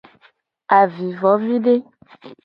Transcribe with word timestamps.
Avivovide. 0.77 1.75